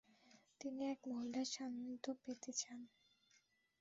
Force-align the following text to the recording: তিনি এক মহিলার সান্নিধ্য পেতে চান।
তিনি 0.61 0.81
এক 0.93 0.99
মহিলার 1.09 1.47
সান্নিধ্য 1.53 2.05
পেতে 2.21 2.51
চান। 2.53 2.79